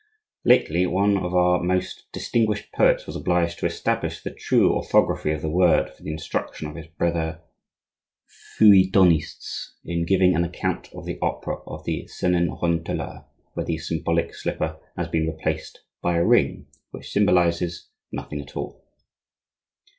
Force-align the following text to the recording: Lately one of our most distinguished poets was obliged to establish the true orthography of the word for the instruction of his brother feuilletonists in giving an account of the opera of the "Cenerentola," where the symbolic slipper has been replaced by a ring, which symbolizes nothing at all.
Lately 0.43 0.87
one 0.87 1.15
of 1.15 1.35
our 1.35 1.61
most 1.61 2.05
distinguished 2.11 2.71
poets 2.71 3.05
was 3.05 3.15
obliged 3.15 3.59
to 3.59 3.67
establish 3.67 4.23
the 4.23 4.33
true 4.33 4.73
orthography 4.75 5.31
of 5.31 5.43
the 5.43 5.47
word 5.51 5.91
for 5.91 6.01
the 6.01 6.09
instruction 6.09 6.67
of 6.67 6.75
his 6.75 6.87
brother 6.87 7.43
feuilletonists 8.57 9.75
in 9.85 10.07
giving 10.07 10.35
an 10.35 10.43
account 10.43 10.89
of 10.95 11.05
the 11.05 11.19
opera 11.21 11.57
of 11.67 11.83
the 11.83 12.07
"Cenerentola," 12.07 13.27
where 13.53 13.65
the 13.67 13.77
symbolic 13.77 14.33
slipper 14.33 14.79
has 14.97 15.07
been 15.07 15.27
replaced 15.27 15.81
by 16.01 16.17
a 16.17 16.25
ring, 16.25 16.65
which 16.89 17.11
symbolizes 17.11 17.89
nothing 18.11 18.41
at 18.41 18.57
all. 18.57 18.83